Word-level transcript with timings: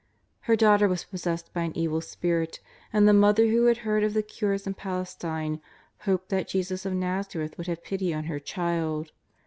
Her 0.49 0.55
daughter 0.55 0.87
was 0.87 1.03
possessed 1.03 1.53
by 1.53 1.61
an 1.61 1.77
evil 1.77 2.01
spirit, 2.01 2.59
and 2.91 3.07
the 3.07 3.13
mother, 3.13 3.49
who 3.49 3.65
had 3.65 3.77
heard 3.85 4.03
of 4.03 4.15
the 4.15 4.23
cures 4.23 4.65
in 4.65 4.73
Palestine, 4.73 5.61
hoped 6.07 6.29
that 6.29 6.47
Jesus 6.47 6.87
of. 6.87 6.93
Nazareth 6.93 7.55
would 7.59 7.67
have 7.67 7.83
pity 7.83 8.11
on 8.11 8.23
her 8.23 8.39
child. 8.39 9.11